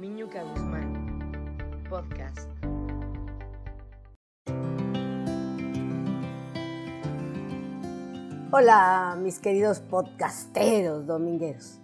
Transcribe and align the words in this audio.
Miñuca 0.00 0.42
Guzmán, 0.42 1.86
podcast. 1.88 2.48
Hola, 8.50 9.16
mis 9.16 9.38
queridos 9.38 9.78
podcasteros 9.78 11.06
domingueros. 11.06 11.78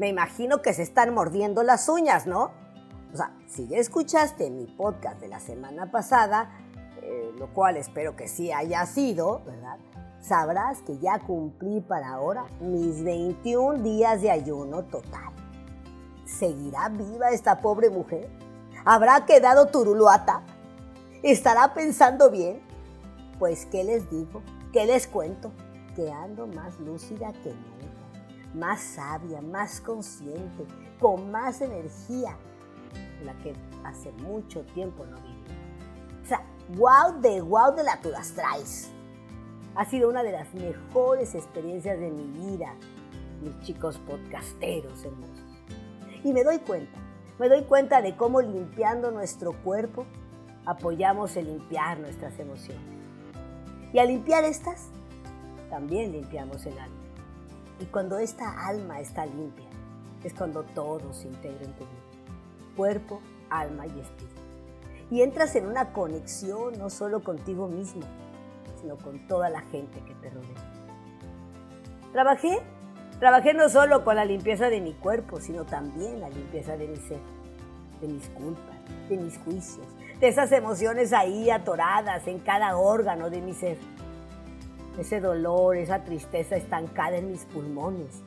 Me 0.00 0.08
imagino 0.08 0.62
que 0.62 0.74
se 0.74 0.82
están 0.82 1.14
mordiendo 1.14 1.62
las 1.62 1.88
uñas, 1.88 2.26
¿no? 2.26 2.50
O 3.12 3.16
sea, 3.16 3.30
si 3.46 3.68
ya 3.68 3.78
escuchaste 3.78 4.50
mi 4.50 4.66
podcast 4.66 5.20
de 5.20 5.28
la 5.28 5.38
semana 5.38 5.92
pasada, 5.92 6.50
eh, 7.02 7.30
lo 7.38 7.54
cual 7.54 7.76
espero 7.76 8.16
que 8.16 8.26
sí 8.26 8.50
haya 8.50 8.84
sido, 8.86 9.42
¿verdad? 9.46 9.78
Sabrás 10.20 10.82
que 10.82 10.98
ya 10.98 11.20
cumplí 11.20 11.80
para 11.80 12.14
ahora 12.14 12.46
mis 12.60 13.04
21 13.04 13.80
días 13.84 14.22
de 14.22 14.32
ayuno 14.32 14.82
total. 14.86 15.43
¿Seguirá 16.24 16.88
viva 16.88 17.30
esta 17.30 17.60
pobre 17.60 17.90
mujer? 17.90 18.30
¿Habrá 18.84 19.26
quedado 19.26 19.66
turuluata? 19.66 20.42
¿Estará 21.22 21.74
pensando 21.74 22.30
bien? 22.30 22.60
Pues, 23.38 23.66
¿qué 23.66 23.84
les 23.84 24.10
digo? 24.10 24.42
¿Qué 24.72 24.86
les 24.86 25.06
cuento? 25.06 25.52
Que 25.94 26.10
ando 26.10 26.46
más 26.46 26.80
lúcida 26.80 27.32
que 27.32 27.50
nunca, 27.50 28.54
más 28.54 28.80
sabia, 28.80 29.40
más 29.40 29.80
consciente, 29.80 30.66
con 30.98 31.30
más 31.30 31.60
energía, 31.60 32.36
la 33.24 33.34
que 33.42 33.54
hace 33.84 34.10
mucho 34.12 34.62
tiempo 34.74 35.04
no 35.04 35.16
viví. 35.20 35.44
O 36.22 36.26
sea, 36.26 36.42
wow 36.76 37.20
de 37.20 37.42
wow 37.42 37.74
de 37.74 37.82
la 37.84 38.00
traes. 38.00 38.90
Ha 39.74 39.84
sido 39.84 40.08
una 40.08 40.22
de 40.22 40.32
las 40.32 40.54
mejores 40.54 41.34
experiencias 41.34 41.98
de 41.98 42.10
mi 42.10 42.24
vida, 42.24 42.74
mis 43.42 43.60
chicos 43.60 43.98
podcasteros 43.98 45.04
hermosos. 45.04 45.43
Y 46.24 46.32
me 46.32 46.42
doy 46.42 46.58
cuenta, 46.58 46.98
me 47.38 47.48
doy 47.48 47.64
cuenta 47.64 48.02
de 48.02 48.16
cómo 48.16 48.40
limpiando 48.40 49.10
nuestro 49.10 49.52
cuerpo 49.62 50.06
apoyamos 50.66 51.36
el 51.36 51.46
limpiar 51.46 52.00
nuestras 52.00 52.38
emociones. 52.38 52.82
Y 53.92 53.98
al 53.98 54.08
limpiar 54.08 54.42
estas, 54.44 54.88
también 55.70 56.12
limpiamos 56.12 56.64
el 56.66 56.78
alma. 56.78 56.96
Y 57.78 57.84
cuando 57.86 58.18
esta 58.18 58.66
alma 58.66 59.00
está 59.00 59.26
limpia, 59.26 59.68
es 60.24 60.32
cuando 60.32 60.62
todo 60.62 61.12
se 61.12 61.28
integra 61.28 61.64
en 61.64 61.72
tu 61.74 61.84
vida. 61.84 62.74
Cuerpo, 62.76 63.20
alma 63.50 63.86
y 63.86 64.00
espíritu. 64.00 64.40
Y 65.10 65.22
entras 65.22 65.54
en 65.54 65.66
una 65.66 65.92
conexión 65.92 66.78
no 66.78 66.88
solo 66.88 67.22
contigo 67.22 67.68
mismo, 67.68 68.02
sino 68.80 68.96
con 68.96 69.28
toda 69.28 69.50
la 69.50 69.60
gente 69.60 70.00
que 70.04 70.14
te 70.14 70.30
rodea. 70.30 70.72
Trabajé 72.12 72.62
Trabajé 73.18 73.54
no 73.54 73.68
solo 73.68 74.04
con 74.04 74.16
la 74.16 74.24
limpieza 74.24 74.68
de 74.68 74.80
mi 74.80 74.92
cuerpo, 74.92 75.40
sino 75.40 75.64
también 75.64 76.20
la 76.20 76.28
limpieza 76.28 76.76
de 76.76 76.88
mi 76.88 76.96
ser, 76.96 77.20
de 78.00 78.08
mis 78.08 78.28
culpas, 78.30 78.74
de 79.08 79.16
mis 79.16 79.38
juicios, 79.38 79.86
de 80.18 80.28
esas 80.28 80.50
emociones 80.50 81.12
ahí 81.12 81.48
atoradas 81.48 82.26
en 82.26 82.40
cada 82.40 82.76
órgano 82.76 83.30
de 83.30 83.40
mi 83.40 83.54
ser. 83.54 83.78
Ese 84.98 85.20
dolor, 85.20 85.76
esa 85.76 86.02
tristeza 86.02 86.56
estancada 86.56 87.16
en 87.16 87.30
mis 87.30 87.44
pulmones, 87.44 88.22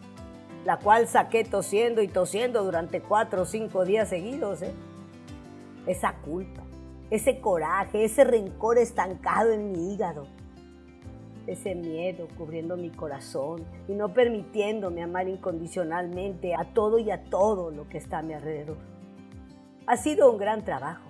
la 0.65 0.77
cual 0.77 1.07
saqué 1.07 1.43
tosiendo 1.43 2.01
y 2.01 2.07
tosiendo 2.07 2.63
durante 2.63 3.01
cuatro 3.01 3.41
o 3.41 3.45
cinco 3.45 3.83
días 3.83 4.09
seguidos. 4.09 4.61
¿eh? 4.61 4.73
Esa 5.85 6.13
culpa, 6.13 6.63
ese 7.09 7.39
coraje, 7.41 8.05
ese 8.05 8.23
rencor 8.23 8.77
estancado 8.77 9.51
en 9.51 9.71
mi 9.71 9.93
hígado 9.93 10.27
ese 11.47 11.75
miedo 11.75 12.27
cubriendo 12.37 12.77
mi 12.77 12.91
corazón 12.91 13.65
y 13.87 13.93
no 13.93 14.13
permitiéndome 14.13 15.01
amar 15.01 15.27
incondicionalmente 15.27 16.53
a 16.53 16.73
todo 16.73 16.99
y 16.99 17.09
a 17.09 17.23
todo 17.23 17.71
lo 17.71 17.87
que 17.87 17.97
está 17.97 18.19
a 18.19 18.21
mi 18.21 18.33
alrededor. 18.33 18.77
Ha 19.87 19.95
sido 19.97 20.29
un 20.29 20.37
gran 20.37 20.65
trabajo 20.65 21.09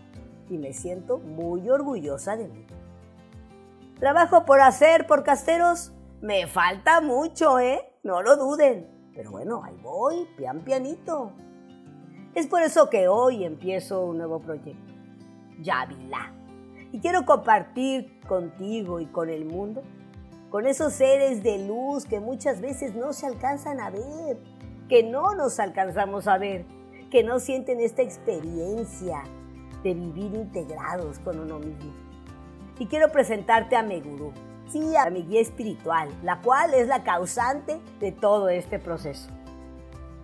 y 0.49 0.57
me 0.57 0.73
siento 0.73 1.17
muy 1.17 1.67
orgullosa 1.69 2.37
de 2.37 2.47
mí. 2.47 2.65
Trabajo 3.99 4.45
por 4.45 4.61
hacer, 4.61 5.07
por 5.07 5.23
casteros, 5.23 5.91
me 6.21 6.45
falta 6.45 7.01
mucho, 7.01 7.59
¿eh? 7.59 7.81
No 8.03 8.21
lo 8.21 8.37
duden. 8.37 8.87
Pero 9.15 9.31
bueno, 9.31 9.63
ahí 9.63 9.75
voy, 9.81 10.27
pian 10.37 10.61
pianito. 10.61 11.31
Es 12.35 12.45
por 12.45 12.61
eso 12.61 12.87
que 12.91 13.07
hoy 13.07 13.43
empiezo 13.43 14.05
un 14.05 14.19
nuevo 14.19 14.39
proyecto, 14.39 14.93
Yavila. 15.59 16.31
Y 16.91 16.99
quiero 16.99 17.25
compartir 17.25 18.19
contigo 18.27 18.99
y 18.99 19.07
con 19.07 19.29
el 19.29 19.45
mundo 19.45 19.81
con 20.49 20.65
esos 20.65 20.93
seres 20.93 21.43
de 21.43 21.59
luz 21.59 22.05
que 22.05 22.19
muchas 22.19 22.61
veces 22.61 22.95
no 22.95 23.13
se 23.13 23.25
alcanzan 23.25 23.79
a 23.79 23.89
ver, 23.89 24.37
que 24.87 25.03
no 25.03 25.35
nos 25.35 25.59
alcanzamos 25.59 26.27
a 26.27 26.37
ver, 26.37 26.65
que 27.11 27.23
no 27.23 27.39
sienten 27.39 27.79
esta 27.79 28.01
experiencia 28.01 29.23
de 29.83 29.93
vivir 29.93 30.33
integrados 30.33 31.19
con 31.19 31.39
uno 31.39 31.59
mismo. 31.59 31.93
Y 32.79 32.87
quiero 32.87 33.11
presentarte 33.11 33.75
a 33.75 33.83
mi 33.83 33.99
gurú, 33.99 34.31
sí, 34.69 34.95
a 34.95 35.09
mi 35.09 35.23
guía 35.23 35.41
espiritual, 35.41 36.09
la 36.23 36.41
cual 36.41 36.73
es 36.73 36.87
la 36.87 37.03
causante 37.03 37.79
de 37.99 38.11
todo 38.11 38.49
este 38.49 38.79
proceso. 38.79 39.29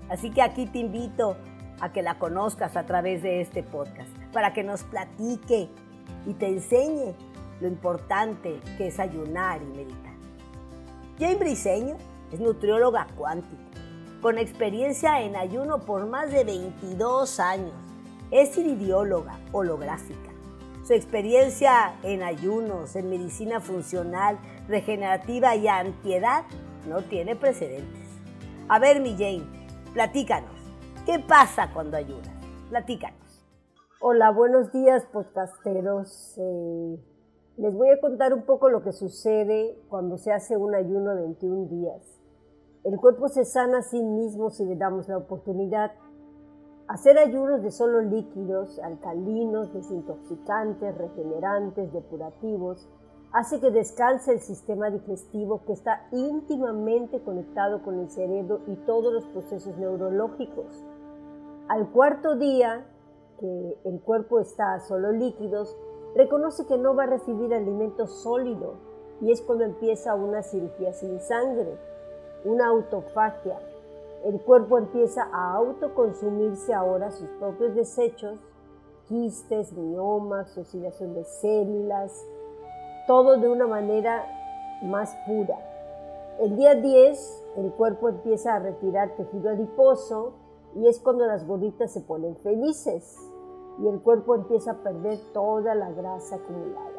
Así 0.10 0.32
que 0.32 0.42
aquí 0.42 0.68
te 0.68 0.80
invito 0.80 1.36
a 1.82 1.92
que 1.92 2.02
la 2.02 2.20
conozcas 2.20 2.78
a 2.78 2.86
través 2.86 3.24
de 3.24 3.42
este 3.42 3.64
podcast, 3.64 4.12
para 4.32 4.54
que 4.54 4.64
nos 4.64 4.84
platique 4.84 5.70
y 6.26 6.34
te 6.34 6.48
enseñe 6.48 7.14
lo 7.60 7.68
importante 7.68 8.60
que 8.78 8.88
es 8.88 9.00
ayunar 9.00 9.62
y 9.62 9.66
meditar. 9.66 10.13
Jane 11.24 11.36
Briseño 11.38 11.96
es 12.34 12.42
nutrióloga 12.42 13.08
cuántica, 13.16 13.64
con 14.22 14.38
experiencia 14.38 15.22
en 15.22 15.38
ayuno 15.38 15.86
por 15.86 16.06
más 16.06 16.30
de 16.30 16.44
22 16.44 17.40
años. 17.40 17.72
Es 18.30 18.58
iridióloga 18.58 19.40
holográfica. 19.54 20.32
Su 20.86 20.92
experiencia 20.92 21.94
en 22.04 22.24
ayunos, 22.24 22.98
en 22.98 23.10
medicina 23.10 23.62
funcional, 23.62 24.38
regenerativa 24.68 25.56
y 25.56 25.70
antiedad 25.70 26.44
no 26.90 27.04
tiene 27.04 27.38
precedentes. 27.38 28.10
A 28.68 28.80
ver, 28.80 29.00
mi 29.00 29.14
Jane, 29.14 29.48
platícanos. 29.94 30.52
¿Qué 31.06 31.20
pasa 31.20 31.72
cuando 31.72 31.96
ayunas? 31.96 32.36
Platícanos. 32.68 33.46
Hola, 34.02 34.30
buenos 34.30 34.74
días, 34.74 35.06
podcasteros. 35.06 36.38
Eh, 36.38 37.13
les 37.58 37.76
voy 37.76 37.90
a 37.90 38.00
contar 38.00 38.34
un 38.34 38.44
poco 38.44 38.70
lo 38.70 38.82
que 38.82 38.92
sucede 38.92 39.78
cuando 39.88 40.18
se 40.18 40.32
hace 40.32 40.58
un 40.58 40.74
ayuno 40.74 41.16
de 41.16 41.22
21 41.22 41.68
días. 41.68 42.02
El 42.84 43.00
cuerpo 43.00 43.30
se 43.30 43.46
sana 43.46 43.80
a 43.80 43.84
sí 43.84 44.02
mismo 44.02 44.50
si 44.50 44.66
le 44.66 44.76
damos 44.76 45.08
la 45.08 45.18
oportunidad. 45.18 45.92
Hacer 46.88 47.18
ayunos 47.18 47.62
de 47.62 47.72
solo 47.72 48.02
líquidos, 48.02 48.80
alcalinos, 48.80 49.72
desintoxicantes, 49.72 50.98
regenerantes, 50.98 51.94
depurativos, 51.94 52.90
hace 53.32 53.60
que 53.60 53.72
descanse 53.72 54.34
el 54.34 54.40
sistema 54.40 54.90
digestivo 54.90 55.62
que 55.66 55.74
está 55.74 56.08
íntimamente 56.12 57.22
conectado 57.22 57.84
con 57.84 58.00
el 58.00 58.10
cerebro 58.10 58.62
y 58.68 58.76
todos 58.78 59.14
los 59.14 59.26
procesos 59.28 59.78
neurológicos. 59.78 60.84
Al 61.70 61.90
cuarto 61.92 62.36
día, 62.36 62.86
que 63.40 63.78
el 63.86 64.02
cuerpo 64.02 64.40
está 64.40 64.74
a 64.74 64.80
solo 64.82 65.12
líquidos, 65.12 65.78
reconoce 66.16 66.66
que 66.66 66.78
no 66.78 66.96
va 66.96 67.04
a 67.04 67.08
recibir 67.08 67.54
alimento 67.54 68.08
sólido 68.08 68.76
y 69.22 69.32
es 69.32 69.42
cuando 69.42 69.64
empieza 69.64 70.16
una 70.16 70.44
cirugía 70.44 70.94
sin 70.94 71.20
sangre, 71.20 71.78
una 72.46 72.68
autofagia. 72.68 73.60
El 74.26 74.40
cuerpo 74.42 74.78
empieza 74.78 75.24
a 75.32 75.56
autoconsumirse 75.56 76.74
ahora 76.74 77.12
sus 77.12 77.30
propios 77.40 77.76
desechos, 77.76 78.40
quistes, 79.08 79.74
miomas, 79.74 80.58
oxidación 80.58 81.14
de 81.14 81.24
células, 81.26 82.26
todo 83.08 83.38
de 83.38 83.50
una 83.50 83.68
manera 83.68 84.26
más 84.84 85.16
pura. 85.28 85.58
El 86.40 86.56
día 86.56 86.76
10 86.76 87.44
el 87.58 87.72
cuerpo 87.74 88.10
empieza 88.10 88.56
a 88.56 88.60
retirar 88.60 89.16
tejido 89.16 89.50
adiposo 89.50 90.34
y 90.76 90.88
es 90.88 91.00
cuando 91.00 91.26
las 91.26 91.46
gorditas 91.46 91.92
se 91.92 92.02
ponen 92.02 92.36
felices 92.38 93.33
y 93.80 93.88
el 93.88 94.02
cuerpo 94.02 94.36
empieza 94.36 94.72
a 94.72 94.84
perder 94.84 95.20
toda 95.34 95.76
la 95.76 95.92
grasa 95.92 96.36
acumulada. 96.36 96.92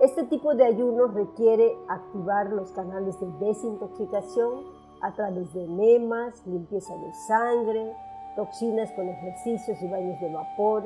Este 0.00 0.24
tipo 0.24 0.54
de 0.54 0.64
ayuno 0.64 1.06
requiere 1.06 1.74
activar 1.88 2.50
los 2.52 2.70
canales 2.72 3.18
de 3.18 3.46
desintoxicación 3.46 4.64
a 5.00 5.14
través 5.14 5.52
de 5.54 5.64
enemas, 5.64 6.46
limpieza 6.46 6.94
de 6.94 7.12
sangre, 7.26 7.92
toxinas 8.34 8.92
con 8.92 9.08
ejercicios 9.08 9.80
y 9.80 9.88
baños 9.88 10.20
de 10.20 10.32
vapor, 10.32 10.84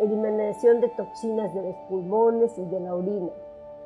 eliminación 0.00 0.80
de 0.80 0.88
toxinas 0.90 1.54
de 1.54 1.62
los 1.62 1.76
pulmones 1.88 2.58
y 2.58 2.64
de 2.66 2.80
la 2.80 2.94
orina. 2.94 3.30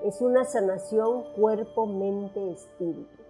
Es 0.05 0.21
una 0.21 0.45
sanación 0.45 1.23
cuerpo, 1.37 1.87
mente, 1.87 2.53
espíritu. 2.53 3.23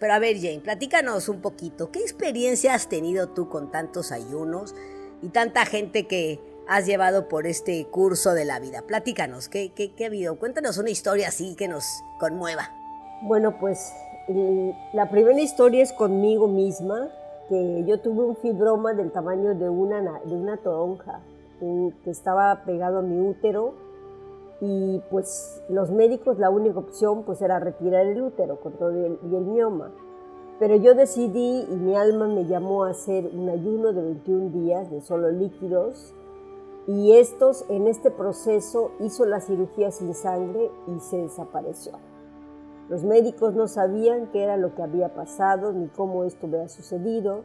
Pero 0.00 0.14
a 0.14 0.18
ver, 0.18 0.36
Jane, 0.36 0.60
platícanos 0.60 1.28
un 1.28 1.40
poquito. 1.40 1.92
¿Qué 1.92 2.00
experiencia 2.00 2.74
has 2.74 2.88
tenido 2.88 3.28
tú 3.28 3.48
con 3.48 3.70
tantos 3.70 4.10
ayunos 4.10 4.74
y 5.22 5.28
tanta 5.28 5.64
gente 5.64 6.08
que 6.08 6.40
has 6.68 6.86
llevado 6.86 7.28
por 7.28 7.46
este 7.46 7.86
curso 7.86 8.34
de 8.34 8.44
la 8.44 8.60
vida. 8.60 8.82
Platícanos, 8.86 9.48
¿qué, 9.48 9.72
qué, 9.72 9.92
ha 10.04 10.06
habido? 10.06 10.38
Cuéntanos 10.38 10.78
una 10.78 10.90
historia 10.90 11.28
así 11.28 11.54
que 11.56 11.68
nos 11.68 11.84
conmueva. 12.18 12.70
Bueno, 13.22 13.58
pues 13.58 13.92
la 14.92 15.10
primera 15.10 15.40
historia 15.40 15.82
es 15.82 15.92
conmigo 15.92 16.48
misma. 16.48 17.10
que 17.48 17.84
yo 17.86 18.00
tuve 18.00 18.24
un 18.24 18.36
fibroma 18.36 18.94
del 18.94 19.10
tamaño 19.10 19.54
de 19.54 19.68
una, 19.68 20.20
de 20.24 20.34
una 20.34 20.56
toronja 20.58 21.20
que 21.60 22.10
estaba 22.10 22.64
pegado 22.64 22.98
a 22.98 23.02
mi 23.02 23.20
útero 23.20 23.74
y 24.60 25.00
pues 25.10 25.60
los 25.68 25.90
médicos 25.90 26.38
la 26.38 26.50
única 26.50 26.78
opción 26.78 27.24
pues 27.24 27.42
era 27.42 27.58
retirar 27.58 28.06
el 28.06 28.22
útero 28.22 28.60
con 28.60 28.72
todo 28.74 28.90
el, 28.90 29.18
y 29.30 29.36
el 29.36 29.44
mioma. 29.44 29.90
Pero 30.58 30.76
yo 30.76 30.94
decidí 30.94 31.66
y 31.68 31.74
mi 31.74 31.96
alma 31.96 32.28
me 32.28 32.46
llamó 32.46 32.84
a 32.84 32.90
hacer 32.90 33.26
un 33.32 33.48
ayuno 33.48 33.92
de 33.92 34.02
21 34.02 34.50
días 34.50 34.90
de 34.90 35.00
solo 35.00 35.30
líquidos 35.30 36.14
y 36.86 37.12
estos 37.16 37.64
en 37.68 37.86
este 37.86 38.10
proceso 38.10 38.92
hizo 39.00 39.24
la 39.24 39.40
cirugía 39.40 39.90
sin 39.90 40.14
sangre 40.14 40.70
y 40.88 40.98
se 41.00 41.18
desapareció. 41.18 41.92
Los 42.88 43.04
médicos 43.04 43.54
no 43.54 43.68
sabían 43.68 44.30
qué 44.32 44.42
era 44.42 44.56
lo 44.56 44.74
que 44.74 44.82
había 44.82 45.14
pasado 45.14 45.72
ni 45.72 45.88
cómo 45.88 46.24
esto 46.24 46.46
había 46.46 46.68
sucedido 46.68 47.44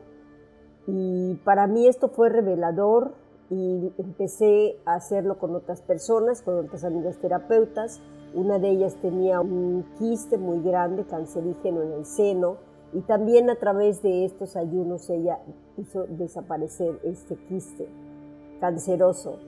y 0.88 1.36
para 1.44 1.68
mí 1.68 1.88
esto 1.88 2.10
fue 2.10 2.30
revelador 2.30 3.13
y 3.50 3.94
empecé 3.98 4.80
a 4.86 4.95
hacerlo 4.95 5.38
con 5.38 5.56
otras 5.56 5.81
personas, 5.81 6.42
con 6.42 6.57
otras 6.57 6.84
amigas 6.84 7.18
terapeutas. 7.18 8.01
Una 8.34 8.60
de 8.60 8.72
ellas 8.72 8.95
tenía 9.01 9.39
un 9.39 9.86
quiste 9.98 10.38
muy 10.38 10.62
grande, 10.62 11.06
cancerígeno 11.06 11.81
en 11.81 11.94
el 11.94 12.06
seno, 12.06 12.57
y 12.94 13.01
también 13.01 13.50
a 13.50 13.56
través 13.56 14.01
de 14.01 14.25
estos 14.25 14.57
ayunos 14.57 15.10
ella 15.10 15.39
hizo 15.78 16.06
desaparecer 16.07 17.00
este 17.04 17.36
quiste 17.48 17.88
canceroso. 18.59 19.39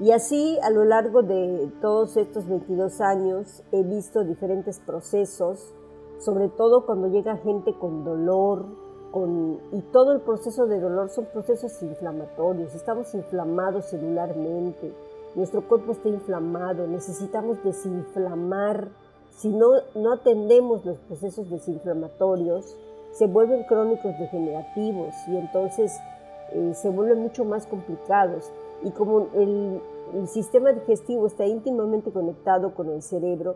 Y 0.00 0.12
así 0.12 0.58
a 0.62 0.70
lo 0.70 0.84
largo 0.84 1.22
de 1.22 1.70
todos 1.82 2.16
estos 2.16 2.48
22 2.48 3.00
años 3.00 3.62
he 3.70 3.82
visto 3.82 4.24
diferentes 4.24 4.80
procesos, 4.80 5.74
sobre 6.18 6.48
todo 6.48 6.86
cuando 6.86 7.08
llega 7.08 7.36
gente 7.36 7.74
con 7.74 8.04
dolor, 8.04 8.64
con, 9.10 9.58
y 9.72 9.82
todo 9.92 10.12
el 10.12 10.20
proceso 10.20 10.66
de 10.66 10.80
dolor 10.80 11.10
son 11.10 11.26
procesos 11.26 11.82
inflamatorios, 11.82 12.74
estamos 12.74 13.14
inflamados 13.14 13.86
celularmente, 13.86 14.94
nuestro 15.34 15.68
cuerpo 15.68 15.92
está 15.92 16.08
inflamado, 16.08 16.86
necesitamos 16.86 17.62
desinflamar, 17.62 18.88
si 19.36 19.48
no, 19.48 19.68
no 19.94 20.12
atendemos 20.12 20.84
los 20.84 20.98
procesos 20.98 21.50
desinflamatorios, 21.50 22.76
se 23.12 23.26
vuelven 23.26 23.64
crónicos 23.64 24.18
degenerativos 24.18 25.14
y 25.28 25.36
entonces 25.36 25.92
eh, 26.52 26.72
se 26.74 26.88
vuelven 26.88 27.20
mucho 27.20 27.44
más 27.44 27.66
complicados. 27.66 28.52
Y 28.82 28.90
como 28.90 29.28
el, 29.34 29.80
sistema 30.26 30.72
digestivo 30.72 31.26
está 31.26 31.46
íntimamente 31.46 32.10
conectado 32.10 32.74
con 32.74 32.88
el 32.88 33.00
cerebro, 33.00 33.54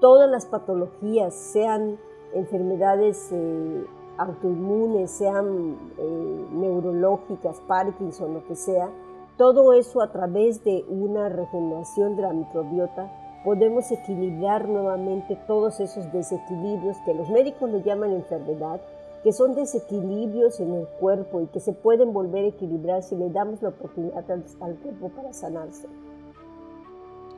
todas 0.00 0.30
las 0.30 0.46
patologías, 0.46 1.34
sean 1.34 1.98
enfermedades 2.32 3.30
eh, 3.32 3.84
autoinmunes, 4.16 5.10
sean 5.10 5.76
eh, 5.98 6.46
neurológicas, 6.52 7.60
Parkinson, 7.66 8.34
lo 8.34 8.46
que 8.46 8.54
sea, 8.54 8.88
todo 9.36 9.72
eso 9.72 10.00
a 10.00 10.12
través 10.12 10.62
de 10.62 10.84
una 10.88 11.28
regeneración 11.28 12.14
de 12.14 12.22
la 12.22 12.32
microbiota 12.32 13.10
podemos 13.46 13.92
equilibrar 13.92 14.68
nuevamente 14.68 15.36
todos 15.46 15.78
esos 15.78 16.10
desequilibrios 16.12 16.96
que 17.04 17.14
los 17.14 17.28
médicos 17.30 17.70
le 17.70 17.80
llaman 17.82 18.12
enfermedad, 18.12 18.80
que 19.22 19.32
son 19.32 19.54
desequilibrios 19.54 20.60
en 20.60 20.74
el 20.74 20.86
cuerpo 20.86 21.40
y 21.40 21.46
que 21.46 21.60
se 21.60 21.72
pueden 21.72 22.12
volver 22.12 22.44
a 22.44 22.48
equilibrar 22.48 23.02
si 23.02 23.16
le 23.16 23.30
damos 23.30 23.62
la 23.62 23.70
oportunidad 23.70 24.24
al, 24.30 24.76
cuerpo 24.76 25.08
para 25.10 25.32
sanarse. 25.32 25.88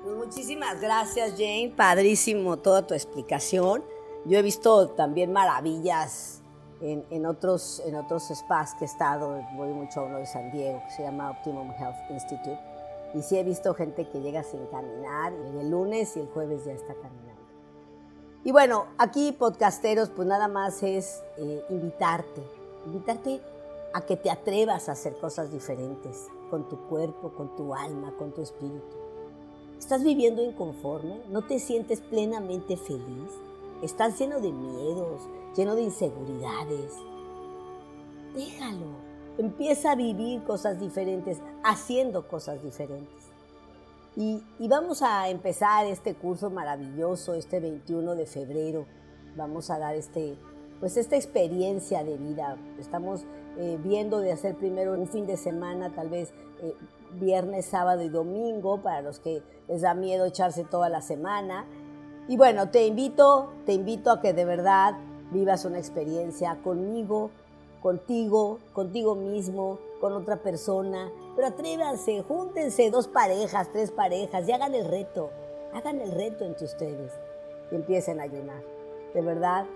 Pues 0.05 0.17
muchísimas 0.17 0.81
gracias, 0.81 1.33
Jane. 1.33 1.73
Padrísimo 1.77 2.59
toda 2.59 2.87
tu 2.87 2.95
explicación. 2.95 3.83
Yo 4.25 4.39
he 4.39 4.43
visto 4.43 4.89
también 4.91 5.33
maravillas 5.33 6.43
en, 6.81 7.05
en, 7.11 7.27
otros, 7.27 7.83
en 7.87 7.95
otros 7.95 8.29
spas 8.35 8.75
que 8.75 8.85
he 8.85 8.87
estado. 8.87 9.41
Voy 9.57 9.69
mucho 9.69 10.01
a 10.01 10.05
uno 10.05 10.19
de 10.19 10.27
San 10.27 10.51
Diego 10.51 10.83
que 10.87 10.95
se 10.95 11.03
llama 11.03 11.31
Optimum 11.31 11.71
Health 11.73 12.11
Institute. 12.11 12.59
Y 13.15 13.23
sí 13.23 13.39
he 13.39 13.45
visto 13.45 13.73
gente 13.75 14.07
que 14.09 14.21
llega 14.21 14.43
sin 14.43 14.67
caminar, 14.67 15.33
y 15.33 15.59
el 15.59 15.71
lunes 15.71 16.17
y 16.17 16.21
el 16.21 16.29
jueves 16.29 16.65
ya 16.67 16.73
está 16.73 16.95
caminando. 16.95 17.38
Y 18.45 18.53
bueno, 18.53 18.87
aquí 18.99 19.33
podcasteros, 19.33 20.11
pues 20.11 20.29
nada 20.29 20.49
más 20.49 20.83
es 20.83 21.23
eh, 21.39 21.65
invitarte, 21.71 22.43
invitarte 22.87 23.41
a 23.93 24.03
que 24.03 24.17
te 24.17 24.31
atrevas 24.31 24.89
a 24.89 24.93
hacer 24.93 25.17
cosas 25.17 25.51
diferentes 25.51 26.29
con 26.51 26.69
tu 26.69 26.79
cuerpo, 26.89 27.33
con 27.33 27.55
tu 27.57 27.75
alma, 27.75 28.15
con 28.17 28.33
tu 28.33 28.43
espíritu. 28.43 28.97
¿Estás 29.79 30.03
viviendo 30.03 30.43
inconforme? 30.43 31.21
¿No 31.29 31.43
te 31.47 31.59
sientes 31.59 32.01
plenamente 32.01 32.77
feliz? 32.77 33.31
¿Estás 33.83 34.19
lleno 34.19 34.41
de 34.41 34.53
miedos, 34.53 35.23
lleno 35.57 35.75
de 35.75 35.83
inseguridades? 35.83 36.93
Déjalo. 38.35 39.09
Empieza 39.39 39.93
a 39.93 39.95
vivir 39.95 40.43
cosas 40.43 40.81
diferentes, 40.81 41.39
haciendo 41.63 42.27
cosas 42.27 42.63
diferentes. 42.63 43.28
Y, 44.21 44.43
vamos 44.67 45.03
a 45.03 45.29
empezar 45.29 45.87
este 45.87 46.17
curso 46.17 46.51
maravilloso 46.51 47.35
este 47.35 47.61
21 47.61 48.17
de 48.17 48.27
febrero. 48.27 48.85
Vamos 49.37 49.71
a 49.71 49.79
dar 49.79 49.95
este, 49.95 50.37
pues 50.81 50.97
esta 50.97 51.15
experiencia 51.15 52.03
de 52.03 52.17
vida. 52.17 52.57
Estamos 52.81 53.25
eh, 53.59 53.79
viendo 53.81 54.19
de 54.19 54.33
hacer 54.33 54.57
primero 54.57 54.95
un 54.95 55.07
fin 55.07 55.25
de 55.29 55.37
semana, 55.37 55.95
tal 55.95 56.09
vez 56.09 56.33
eh, 56.61 56.75
viernes, 57.13 57.67
sábado 57.67 58.03
y 58.03 58.09
domingo, 58.09 58.83
para 58.83 59.03
los 59.03 59.21
que 59.21 59.41
les 59.69 59.83
da 59.83 59.95
miedo 59.95 60.25
echarse 60.25 60.65
toda 60.65 60.89
la 60.89 61.01
semana. 61.01 61.65
Y 62.27 62.37
bueno, 62.37 62.71
te 62.71 62.89
invito, 62.89 63.53
te 63.67 63.73
invito 63.73 64.11
a 64.11 64.21
que 64.21 64.33
de 64.33 64.45
verdad 64.45 64.95
vivas 65.31 65.65
una 65.65 65.79
experiencia 65.79 66.57
conmigo, 66.65 67.31
contigo, 67.83 68.59
contigo 68.73 69.15
mismo, 69.15 69.79
con 70.01 70.13
otra 70.13 70.37
persona. 70.43 71.11
Pero 71.35 71.49
atrévanse, 71.49 72.23
júntense 72.23 72.91
dos 72.91 73.09
parejas, 73.09 73.71
tres 73.73 73.91
parejas 73.91 74.49
y 74.49 74.53
hagan 74.53 74.75
el 74.75 74.87
reto. 74.87 75.31
Hagan 75.73 76.01
el 76.01 76.13
reto 76.13 76.45
entre 76.45 76.65
ustedes 76.65 77.13
y 77.71 77.75
empiecen 77.75 78.21
a 78.21 78.25
ayunar. 78.25 78.63
De 79.15 79.23
verdad, 79.23 79.67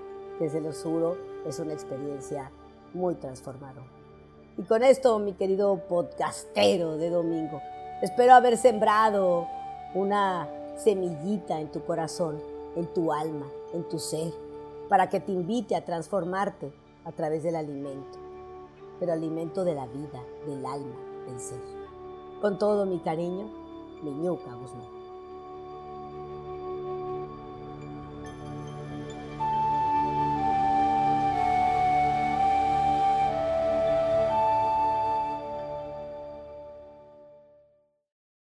se 0.49 0.61
los 0.61 0.83
juro, 0.83 1.17
es 1.47 1.59
una 1.59 1.73
experiencia 1.73 2.51
muy 2.95 3.15
transformadora. 3.15 3.87
Y 4.59 4.63
con 4.63 4.83
esto, 4.83 5.19
mi 5.19 5.33
querido 5.35 5.77
podcastero 5.89 6.97
de 6.97 7.11
domingo, 7.11 7.61
espero 8.03 8.35
haber 8.35 8.57
sembrado 8.57 9.47
una 9.95 10.49
semillita 10.77 11.61
en 11.61 11.71
tu 11.71 11.85
corazón, 11.85 12.41
en 12.77 12.87
tu 12.93 13.13
alma, 13.13 13.47
en 13.73 13.89
tu 13.89 13.99
ser, 13.99 14.33
para 14.89 15.09
que 15.09 15.21
te 15.21 15.33
invite 15.33 15.77
a 15.77 15.85
transformarte 15.85 16.73
a 17.05 17.13
través 17.13 17.43
del 17.43 17.57
alimento, 17.57 18.19
pero 18.99 19.13
alimento 19.13 19.65
de 19.65 19.75
la 19.75 19.87
vida, 19.87 20.23
del 20.47 20.65
alma, 20.65 20.97
del 21.27 21.41
ser. 21.41 21.61
Con 22.41 22.59
todo 22.59 22.87
mi 22.87 23.01
cariño, 23.01 23.49
mi 24.03 24.13
ñuca 24.13 24.55
Guzmán. 24.55 25.02